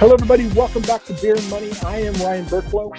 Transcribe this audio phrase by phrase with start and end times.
[0.00, 0.46] Hello, everybody.
[0.54, 1.72] Welcome back to Beer and Money.
[1.84, 2.90] I am Ryan Burklow.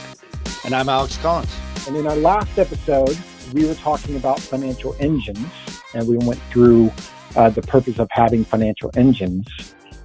[0.63, 1.51] And I'm Alex Collins.
[1.87, 3.17] And in our last episode,
[3.53, 5.49] we were talking about financial engines,
[5.95, 6.91] and we went through
[7.35, 9.47] uh, the purpose of having financial engines.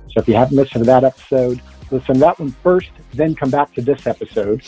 [0.08, 1.60] So if you haven't listened to that episode,
[1.90, 4.62] listen to that one first, then come back to this episode.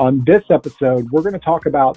[0.00, 1.96] On this episode, we're going to talk about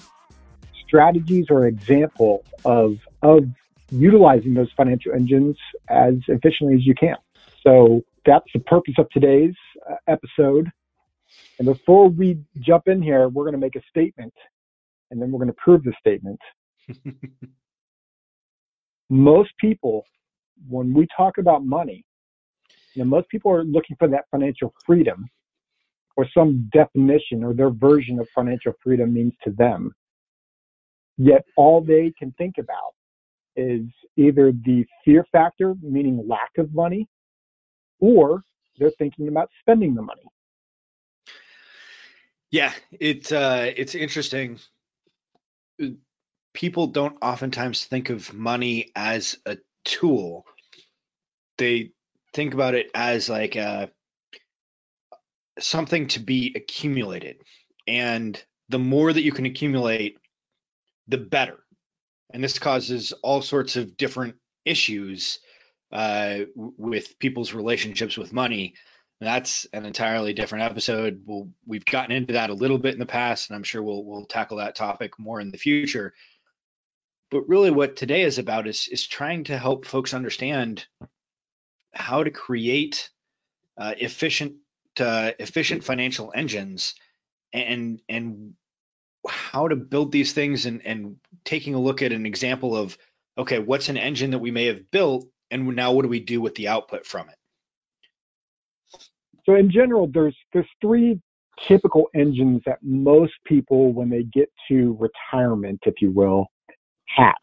[0.85, 3.45] strategies or example of of
[3.89, 5.57] utilizing those financial engines
[5.89, 7.17] as efficiently as you can.
[7.63, 9.55] So that's the purpose of today's
[9.89, 10.69] uh, episode.
[11.57, 14.33] And before we jump in here, we're going to make a statement
[15.09, 16.39] and then we're going to prove the statement.
[19.09, 20.05] most people,
[20.67, 22.03] when we talk about money,
[22.93, 25.25] you know, most people are looking for that financial freedom
[26.17, 29.91] or some definition or their version of financial freedom means to them.
[31.17, 32.93] Yet all they can think about
[33.55, 33.83] is
[34.17, 37.07] either the fear factor, meaning lack of money,
[37.99, 38.43] or
[38.77, 40.21] they're thinking about spending the money.
[42.51, 44.59] Yeah, it's uh, it's interesting.
[46.53, 50.45] People don't oftentimes think of money as a tool.
[51.57, 51.91] They
[52.33, 53.87] think about it as like a uh,
[55.59, 57.37] something to be accumulated,
[57.87, 60.17] and the more that you can accumulate,
[61.07, 61.57] the better.
[62.33, 65.39] And this causes all sorts of different issues
[65.91, 68.75] uh, with people's relationships with money.
[69.19, 71.23] That's an entirely different episode.
[71.25, 74.03] We'll, we've gotten into that a little bit in the past, and I'm sure we'll
[74.03, 76.13] we'll tackle that topic more in the future.
[77.31, 80.85] But really, what today is about is is trying to help folks understand
[81.93, 83.09] how to create
[83.77, 84.53] uh, efficient
[84.99, 86.93] uh, efficient financial engines
[87.53, 88.53] and and
[89.27, 92.97] how to build these things and and taking a look at an example of
[93.37, 96.41] okay what's an engine that we may have built and now what do we do
[96.41, 97.35] with the output from it?
[99.45, 101.19] So in general, there's there's three
[101.67, 106.47] typical engines that most people, when they get to retirement, if you will,
[107.15, 107.33] have.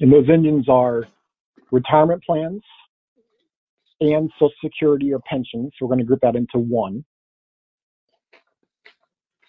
[0.00, 1.06] And those engines are
[1.70, 2.62] retirement plans
[4.00, 5.72] and Social Security or pensions.
[5.78, 7.04] So we're going to group that into one.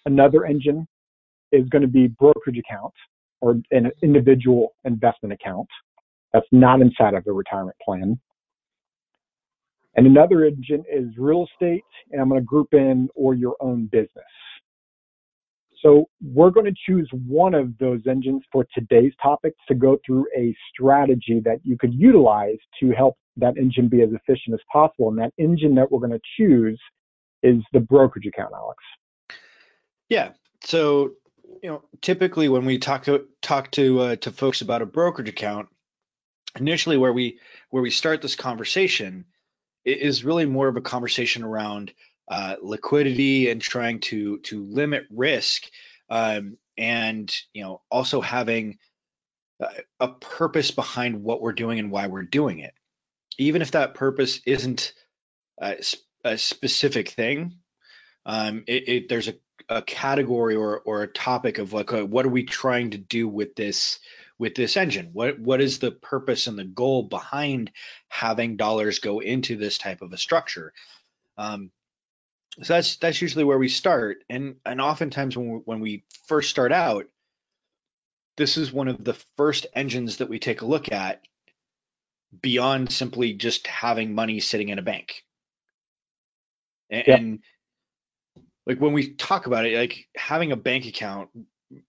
[0.04, 0.86] Another engine
[1.52, 2.92] is going to be brokerage account
[3.40, 5.68] or an individual investment account.
[6.32, 8.18] That's not inside of the retirement plan.
[9.94, 13.86] And another engine is real estate, and I'm going to group in or your own
[13.86, 14.24] business.
[15.82, 20.26] So we're going to choose one of those engines for today's topic to go through
[20.36, 25.08] a strategy that you could utilize to help that engine be as efficient as possible.
[25.08, 26.80] And that engine that we're going to choose
[27.42, 28.78] is the brokerage account, Alex.
[30.08, 30.30] Yeah.
[30.64, 31.12] So,
[31.62, 35.28] you know, typically when we talk to talk to uh, to folks about a brokerage
[35.28, 35.68] account,
[36.58, 37.38] initially where we
[37.70, 39.24] where we start this conversation
[39.84, 41.92] is really more of a conversation around
[42.28, 45.64] uh, liquidity and trying to to limit risk
[46.08, 48.78] um, and you know also having
[50.00, 52.74] a, purpose behind what we're doing and why we're doing it.
[53.38, 54.92] Even if that purpose isn't
[55.60, 55.76] a,
[56.24, 57.58] a specific thing
[58.26, 59.34] um, it, it, there's a,
[59.68, 63.28] a category or, or a topic of like uh, what are we trying to do
[63.28, 63.98] with this
[64.38, 65.10] with this engine?
[65.12, 67.70] What what is the purpose and the goal behind
[68.08, 70.72] having dollars go into this type of a structure?
[71.36, 71.70] Um,
[72.62, 76.50] so that's that's usually where we start, and and oftentimes when we, when we first
[76.50, 77.06] start out,
[78.36, 81.22] this is one of the first engines that we take a look at
[82.40, 85.24] beyond simply just having money sitting in a bank.
[86.90, 87.38] And, and
[88.66, 91.30] like when we talk about it, like having a bank account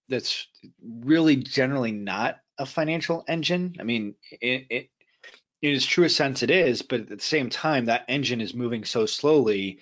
[0.10, 0.48] that's
[0.82, 3.76] really generally not a financial engine.
[3.80, 4.90] I mean, it, it
[5.62, 8.84] in its truest sense, it is, but at the same time, that engine is moving
[8.84, 9.80] so slowly.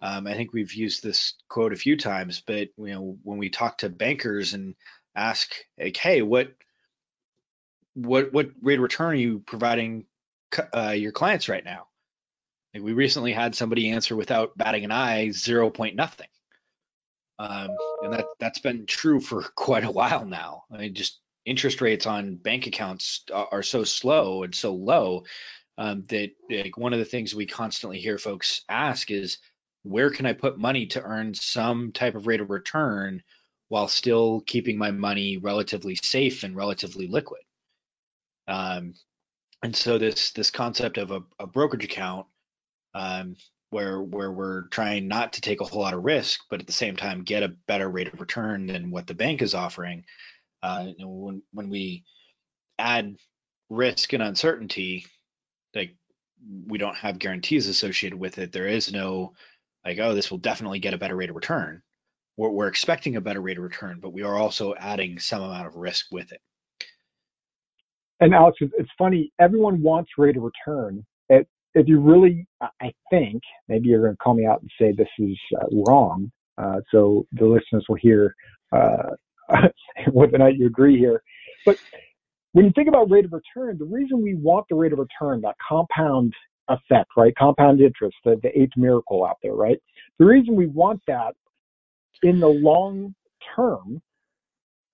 [0.00, 3.50] Um, I think we've used this quote a few times, but you know, when we
[3.50, 4.76] talk to bankers and
[5.16, 6.52] ask, like, "Hey, what,
[7.94, 10.06] what, what rate of return are you providing
[10.72, 11.88] uh, your clients right now?"
[12.72, 16.28] Like we recently had somebody answer without batting an eye, zero point nothing,
[17.38, 20.64] um, and that that's been true for quite a while now.
[20.70, 25.24] I mean, just interest rates on bank accounts are so slow and so low
[25.76, 29.38] um, that like, one of the things we constantly hear folks ask is
[29.82, 33.22] where can I put money to earn some type of rate of return
[33.68, 37.42] while still keeping my money relatively safe and relatively liquid?
[38.48, 38.94] Um,
[39.62, 42.26] and so this this concept of a, a brokerage account
[42.94, 43.36] um,
[43.74, 46.72] where where we're trying not to take a whole lot of risk, but at the
[46.72, 50.04] same time get a better rate of return than what the bank is offering,
[50.62, 52.04] uh, when when we
[52.78, 53.16] add
[53.68, 55.04] risk and uncertainty,
[55.74, 55.96] like
[56.68, 58.52] we don't have guarantees associated with it.
[58.52, 59.32] There is no
[59.84, 61.82] like, oh, this will definitely get a better rate of return.
[62.36, 65.66] We're, we're expecting a better rate of return, but we are also adding some amount
[65.66, 66.40] of risk with it.
[68.20, 69.32] And Alex, it's funny.
[69.40, 71.04] Everyone wants rate of return.
[71.28, 74.92] It, if you really, I think, maybe you're going to call me out and say
[74.92, 76.30] this is uh, wrong.
[76.56, 78.34] Uh, so the listeners will hear
[78.72, 79.10] uh,
[80.12, 81.22] whether or not you agree here.
[81.66, 81.76] But
[82.52, 85.40] when you think about rate of return, the reason we want the rate of return,
[85.40, 86.32] that compound
[86.68, 87.34] effect, right?
[87.36, 89.78] Compound interest, the, the eighth miracle out there, right?
[90.18, 91.34] The reason we want that
[92.22, 93.14] in the long
[93.56, 94.00] term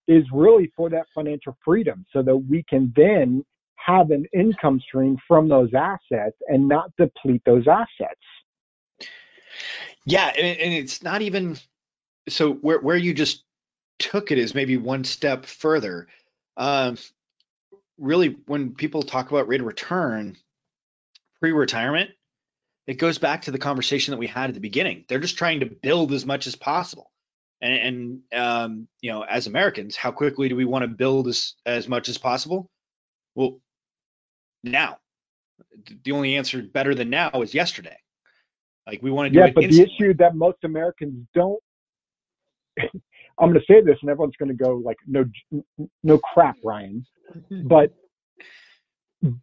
[0.09, 3.45] is really for that financial freedom so that we can then
[3.85, 8.21] have an income stream from those assets and not deplete those assets.
[10.07, 11.59] Yeah, and, it's not even
[12.29, 13.45] so where where you just
[13.99, 16.09] took it is maybe one step further.
[16.57, 16.97] Um,
[17.99, 20.37] really, when people talk about rate of return,
[21.41, 22.11] pre-retirement,
[22.87, 25.05] it goes back to the conversation that we had at the beginning.
[25.09, 27.11] They're just trying to build as much as possible.
[27.61, 31.55] And, and um, you know, as Americans, how quickly do we want to build as,
[31.67, 32.71] as much as possible?
[33.35, 33.61] Well,
[34.63, 34.99] now.
[36.05, 37.97] The only answer better than now is yesterday.
[38.87, 39.97] Like we want to do yeah, it but instantly.
[39.99, 41.61] the issue that most Americans don't.
[43.39, 45.25] I'm going to say this, and everyone's going to go like, "No,
[46.03, 47.05] no crap, Ryan."
[47.51, 47.95] But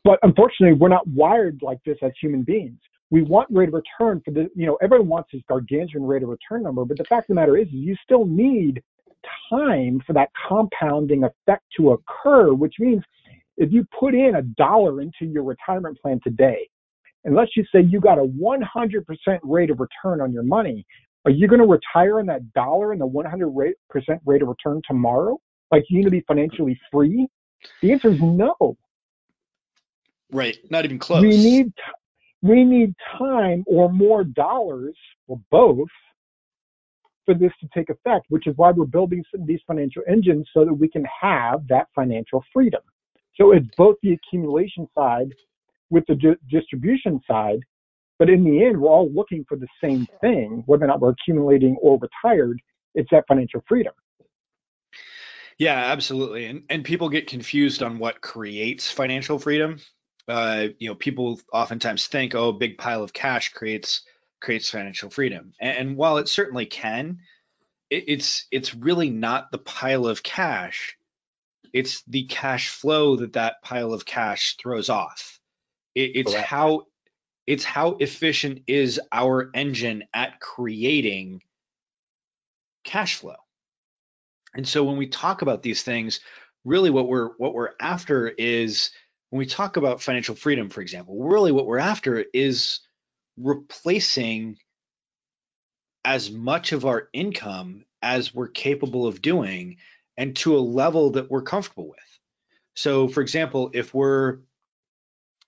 [0.03, 2.79] but unfortunately, we're not wired like this as human beings.
[3.09, 6.29] We want rate of return for the, you know, everyone wants this gargantuan rate of
[6.29, 8.83] return number, but the fact of the matter is, you still need
[9.49, 13.03] time for that compounding effect to occur, which means
[13.57, 16.67] if you put in a dollar into your retirement plan today,
[17.25, 20.85] and let's just say you got a 100% rate of return on your money,
[21.25, 23.73] are you going to retire on that dollar and the 100%
[24.25, 25.37] rate of return tomorrow?
[25.71, 27.27] Like, you going to be financially free?
[27.81, 28.77] The answer is no.
[30.31, 31.21] Right, not even close.
[31.21, 31.73] We need
[32.41, 34.95] we need time or more dollars
[35.27, 35.89] or both
[37.25, 40.73] for this to take effect, which is why we're building these financial engines so that
[40.73, 42.81] we can have that financial freedom.
[43.39, 45.33] So it's both the accumulation side
[45.89, 47.59] with the di- distribution side,
[48.19, 51.11] but in the end, we're all looking for the same thing, whether or not we're
[51.11, 52.59] accumulating or retired.
[52.95, 53.93] It's that financial freedom.
[55.59, 56.45] Yeah, absolutely.
[56.45, 59.79] And and people get confused on what creates financial freedom.
[60.27, 64.01] Uh, you know, people oftentimes think, oh, a big pile of cash creates
[64.39, 65.53] creates financial freedom.
[65.59, 67.19] And, and while it certainly can,
[67.89, 70.95] it, it's it's really not the pile of cash.
[71.77, 75.39] It's the cash flow that that pile of cash throws off.
[75.93, 76.47] It, it's Correct.
[76.47, 76.87] how
[77.45, 81.43] it's how efficient is our engine at creating
[82.83, 83.35] cash flow.
[84.55, 86.19] And so when we talk about these things,
[86.65, 88.89] really what we're what we're after is
[89.29, 92.79] when we talk about financial freedom, for example, really what we're after is
[93.37, 94.57] replacing
[96.03, 99.77] as much of our income as we're capable of doing
[100.17, 101.99] and to a level that we're comfortable with.
[102.75, 104.39] So for example, if we're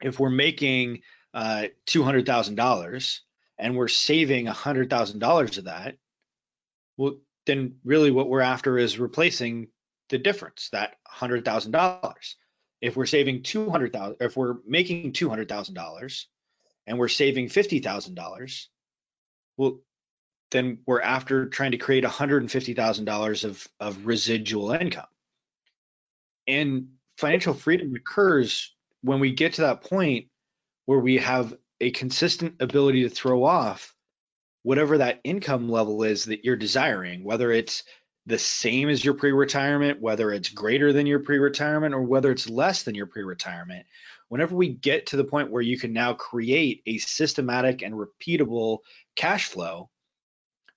[0.01, 1.01] if we're making
[1.33, 3.19] uh, $200,000
[3.57, 5.98] and we're saving a $100,000 of that,
[6.95, 9.67] well, then really what we're after is replacing
[10.10, 12.13] the difference, that $100,000.
[12.82, 16.25] If we're saving 200,000 if we're making $200,000
[16.88, 18.65] and we're saving $50,000,
[19.58, 19.79] well
[20.51, 25.06] then we're after trying to create $150,000 of of residual income.
[26.48, 30.27] And financial freedom occurs when we get to that point
[30.86, 33.94] where we have a consistent ability to throw off
[34.63, 37.84] whatever that income level is that you're desiring, whether it's
[38.25, 42.84] the same as your pre-retirement, whether it's greater than your pre-retirement, or whether it's less
[42.84, 43.86] than your pre-retirement.
[44.27, 48.79] Whenever we get to the point where you can now create a systematic and repeatable
[49.15, 49.89] cash flow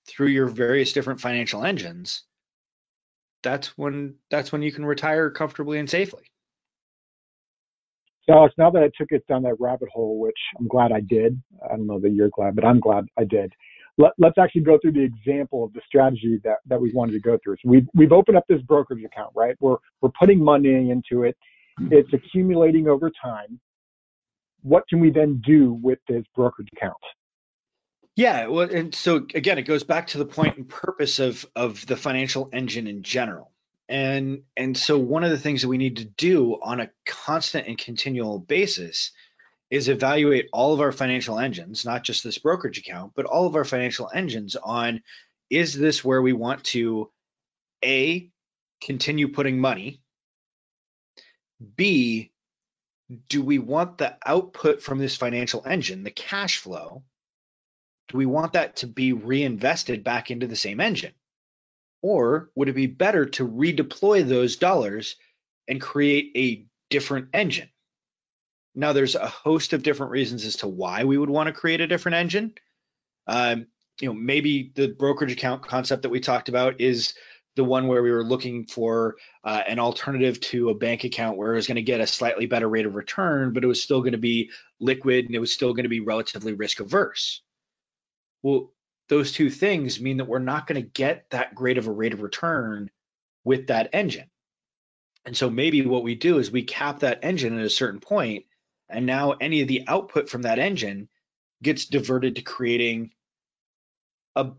[0.07, 2.23] through your various different financial engines,
[3.41, 6.23] that's when that's when you can retire comfortably and safely.
[8.27, 11.01] So Alex, now that I took it down that rabbit hole, which I'm glad I
[11.01, 11.41] did.
[11.63, 13.51] I don't know that you're glad, but I'm glad I did.
[13.97, 17.19] Let, us actually go through the example of the strategy that, that we wanted to
[17.19, 17.57] go through.
[17.61, 19.55] So we've, we've opened up this brokerage account, right?
[19.59, 21.37] We're, we're putting money into it.
[21.79, 21.93] Mm-hmm.
[21.93, 23.59] It's accumulating over time.
[24.61, 26.95] What can we then do with this brokerage account?
[28.15, 31.85] Yeah, well, and so again, it goes back to the point and purpose of of
[31.87, 33.51] the financial engine in general.
[33.89, 37.67] And and so one of the things that we need to do on a constant
[37.67, 39.11] and continual basis
[39.71, 43.55] is evaluate all of our financial engines, not just this brokerage account, but all of
[43.55, 45.01] our financial engines on
[45.49, 47.11] is this where we want to
[47.83, 48.29] a
[48.81, 50.01] continue putting money,
[51.75, 52.31] b
[53.29, 57.03] do we want the output from this financial engine, the cash flow,
[58.13, 61.13] do we want that to be reinvested back into the same engine?
[62.03, 65.15] Or would it be better to redeploy those dollars
[65.67, 67.69] and create a different engine?
[68.75, 71.81] Now, there's a host of different reasons as to why we would want to create
[71.81, 72.53] a different engine.
[73.25, 73.65] Um,
[73.99, 77.15] you know, maybe the brokerage account concept that we talked about is
[77.55, 81.53] the one where we were looking for uh, an alternative to a bank account where
[81.53, 84.01] it was going to get a slightly better rate of return, but it was still
[84.01, 87.41] going to be liquid and it was still going to be relatively risk averse.
[88.43, 88.71] Well,
[89.09, 92.13] those two things mean that we're not going to get that great of a rate
[92.13, 92.91] of return
[93.43, 94.29] with that engine.
[95.25, 98.45] And so maybe what we do is we cap that engine at a certain point,
[98.89, 101.09] and now any of the output from that engine
[101.61, 103.11] gets diverted to creating
[104.35, 104.51] a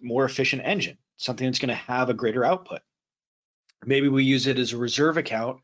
[0.00, 2.80] more efficient engine something that's going to have a greater output.
[3.84, 5.60] Maybe we use it as a reserve account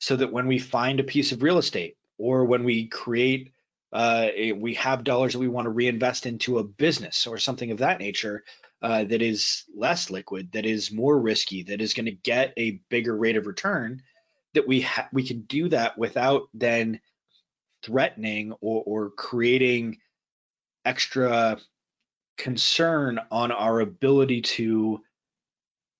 [0.00, 3.52] so that when we find a piece of real estate or when we create,
[3.92, 7.78] uh, we have dollars that we want to reinvest into a business or something of
[7.78, 8.44] that nature
[8.82, 12.80] uh, that is less liquid, that is more risky, that is going to get a
[12.90, 14.02] bigger rate of return,
[14.54, 17.00] that we ha- we can do that without then
[17.82, 19.98] threatening or, or creating
[20.84, 21.58] extra
[22.36, 25.00] concern on our ability to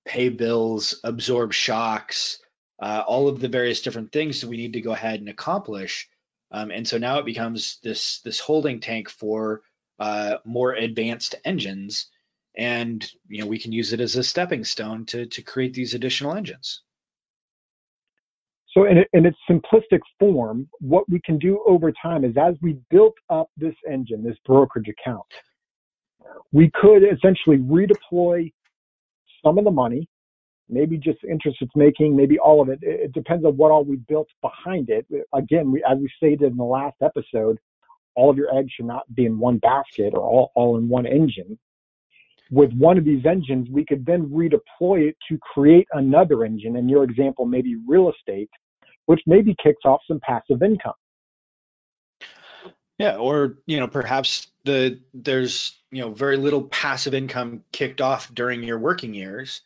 [0.07, 2.39] pay bills, absorb shocks,
[2.81, 6.09] uh, all of the various different things that we need to go ahead and accomplish.
[6.51, 9.63] Um, and so now it becomes this this holding tank for
[9.99, 12.07] uh, more advanced engines,
[12.57, 15.95] and you know we can use it as a stepping stone to to create these
[15.95, 16.83] additional engines.
[18.73, 22.79] So in, in its simplistic form, what we can do over time is as we
[22.91, 25.27] built up this engine, this brokerage account,
[26.53, 28.53] we could essentially redeploy
[29.45, 30.09] some of the money,
[30.69, 32.79] maybe just interest it's making, maybe all of it.
[32.83, 35.07] It depends on what all we built behind it.
[35.35, 37.59] Again, we, as we stated in the last episode,
[38.15, 41.07] all of your eggs should not be in one basket or all, all in one
[41.07, 41.59] engine.
[42.51, 46.77] With one of these engines, we could then redeploy it to create another engine.
[46.77, 48.49] In your example, maybe real estate,
[49.07, 50.95] which maybe kicks off some passive income.
[52.99, 58.35] Yeah, or you know, perhaps the there's you know very little passive income kicked off
[58.35, 59.61] during your working years,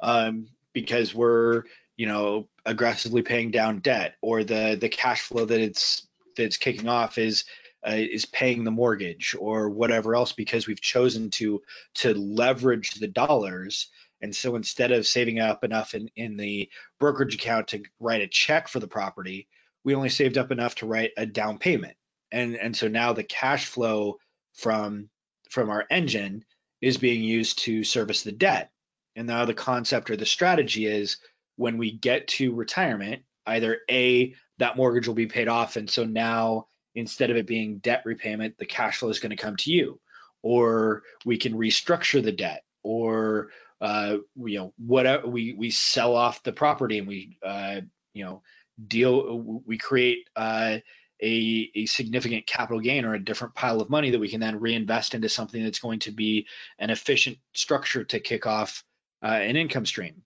[0.00, 1.64] um, because we're
[1.96, 6.88] you know aggressively paying down debt, or the the cash flow that it's that's kicking
[6.88, 7.44] off is
[7.86, 11.62] uh, is paying the mortgage or whatever else because we've chosen to
[11.94, 13.88] to leverage the dollars.
[14.20, 18.26] And so instead of saving up enough in, in the brokerage account to write a
[18.26, 19.48] check for the property,
[19.84, 21.96] we only saved up enough to write a down payment
[22.34, 24.18] and and so now the cash flow
[24.52, 25.08] from
[25.48, 26.44] from our engine
[26.82, 28.70] is being used to service the debt
[29.16, 31.18] and now the concept or the strategy is
[31.56, 36.04] when we get to retirement either a that mortgage will be paid off and so
[36.04, 39.72] now instead of it being debt repayment the cash flow is going to come to
[39.72, 40.00] you.
[40.42, 43.48] Or we can restructure the debt or
[43.80, 47.80] uh, you know whatever we we sell off the property and we uh,
[48.12, 48.42] you know
[48.86, 50.78] deal we create uh,
[51.22, 54.60] a, a significant capital gain or a different pile of money that we can then
[54.60, 56.46] reinvest into something that's going to be
[56.78, 58.84] an efficient structure to kick off
[59.24, 60.22] uh, an income stream.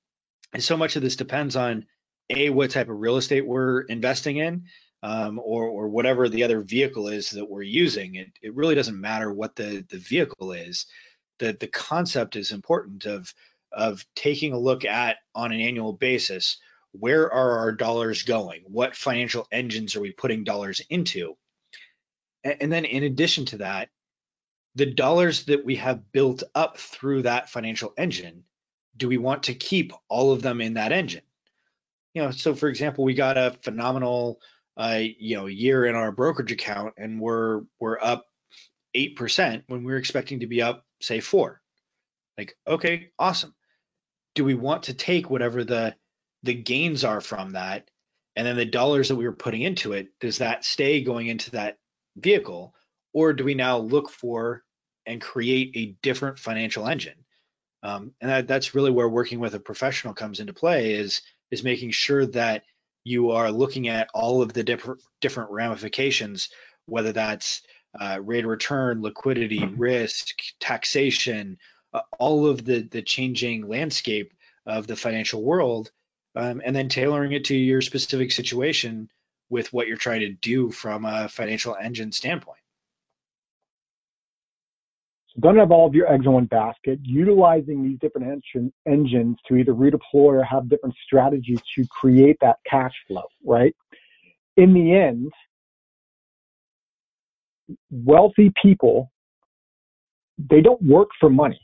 [0.52, 1.86] And so much of this depends on
[2.30, 4.64] a what type of real estate we're investing in,
[5.02, 8.16] um, or or whatever the other vehicle is that we're using.
[8.16, 10.86] It it really doesn't matter what the the vehicle is.
[11.38, 13.32] The the concept is important of
[13.72, 16.58] of taking a look at on an annual basis
[16.92, 18.62] where are our dollars going?
[18.66, 21.36] What financial engines are we putting dollars into?
[22.44, 23.90] And then, in addition to that,
[24.74, 28.44] the dollars that we have built up through that financial engine,
[28.98, 31.22] do we want to keep all of them in that engine?
[32.14, 34.40] You know, so for example, we got a phenomenal,
[34.76, 38.26] uh, you know, year in our brokerage account, and we're we're up
[38.94, 41.60] eight percent when we we're expecting to be up, say, four.
[42.36, 43.54] Like, okay, awesome.
[44.34, 45.94] Do we want to take whatever the
[46.42, 47.88] the gains are from that
[48.36, 51.50] and then the dollars that we were putting into it does that stay going into
[51.52, 51.78] that
[52.16, 52.74] vehicle
[53.12, 54.62] or do we now look for
[55.06, 57.24] and create a different financial engine
[57.82, 61.62] um, and that, that's really where working with a professional comes into play is is
[61.62, 62.64] making sure that
[63.04, 66.50] you are looking at all of the different different ramifications
[66.86, 67.62] whether that's
[67.98, 71.58] uh, rate of return liquidity risk taxation
[71.92, 74.32] uh, all of the the changing landscape
[74.66, 75.90] of the financial world
[76.36, 79.08] um, and then tailoring it to your specific situation
[79.50, 82.60] with what you're trying to do from a financial engine standpoint.
[85.38, 86.98] So don't have all of your eggs in one basket.
[87.02, 92.56] Utilizing these different engine, engines to either redeploy or have different strategies to create that
[92.68, 93.74] cash flow, right?
[94.58, 95.32] in the end,
[97.90, 99.10] wealthy people,
[100.36, 101.60] they don't work for money.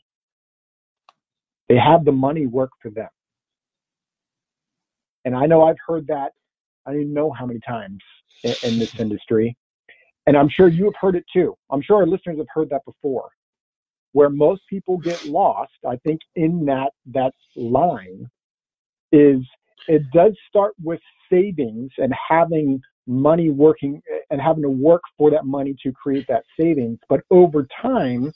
[1.68, 3.08] They have the money work for them.
[5.24, 6.32] And I know I've heard that,
[6.86, 7.98] I don't even know how many times
[8.44, 9.56] in, in this industry.
[10.26, 11.56] And I'm sure you have heard it too.
[11.70, 13.28] I'm sure our listeners have heard that before.
[14.14, 18.30] Where most people get lost, I think in that that line
[19.10, 19.40] is
[19.88, 25.46] it does start with savings and having money working and having to work for that
[25.46, 26.98] money to create that savings.
[27.08, 28.32] But over time,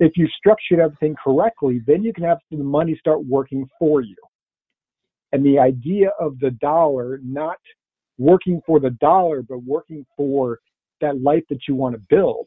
[0.00, 4.16] if you structured everything correctly, then you can have the money start working for you.
[5.32, 7.56] And the idea of the dollar not
[8.18, 10.58] working for the dollar, but working for
[11.00, 12.46] that life that you want to build,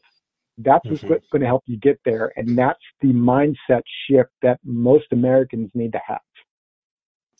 [0.58, 1.08] that's mm-hmm.
[1.08, 2.32] what's going to help you get there.
[2.36, 6.20] And that's the mindset shift that most Americans need to have.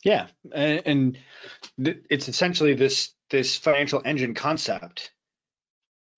[0.03, 1.17] Yeah, and,
[1.83, 5.11] th- it's essentially this this financial engine concept,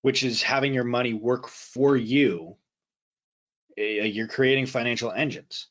[0.02, 2.56] which is having your money work for you.
[3.76, 5.68] You're creating financial engines,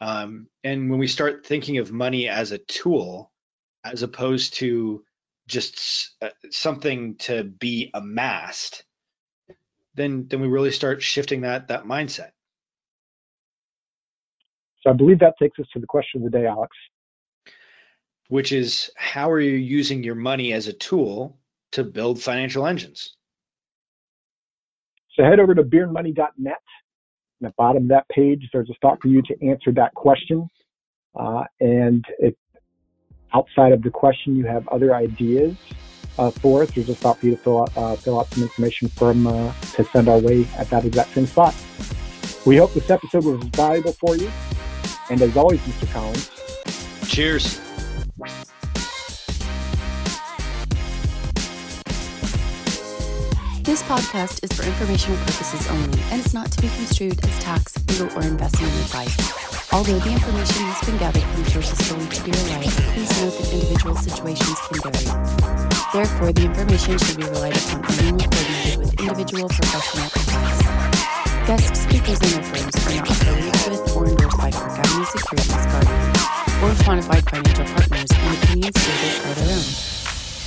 [0.00, 3.32] um, and when we start thinking of money as a tool,
[3.82, 5.02] as opposed to
[5.48, 8.84] just uh, something to be amassed,
[9.98, 12.30] then then we really start shifting that that mindset.
[14.82, 16.74] So I believe that takes us to the question of the day, Alex
[18.28, 21.38] which is how are you using your money as a tool
[21.72, 23.16] to build financial engines?
[25.14, 26.54] So head over to beerandmoney.net.
[26.54, 26.60] At
[27.40, 30.48] the bottom of that page, there's a spot for you to answer that question.
[31.18, 32.34] Uh, and if
[33.34, 35.56] outside of the question you have other ideas
[36.18, 38.42] uh, for us, there's just spot for you to fill out, uh, fill out some
[38.42, 41.54] information from uh, to send our way at that exact same spot.
[42.44, 44.30] We hope this episode was valuable for you.
[45.10, 45.90] And as always, Mr.
[45.92, 46.30] Collins.
[47.08, 47.60] Cheers.
[53.62, 57.76] This podcast is for informational purposes only and is not to be construed as tax,
[57.86, 59.47] legal, or investment advice.
[59.70, 63.52] Although the information has been gathered from sources believed to be reliable, please note that
[63.52, 65.08] individual situations can vary.
[65.92, 70.64] Therefore, the information should be relied upon only when coordinated with individual professional advice.
[71.44, 75.66] Guest speakers and their firms are not affiliated with or endorsed by Park Avenue Securities
[75.68, 76.00] Guardian
[76.64, 79.68] or Quantified Financial Partners, and opinions stated are their own.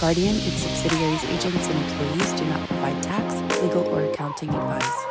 [0.02, 5.11] Guardian, its subsidiaries, agents, and employees do not provide tax, legal, or accounting advice.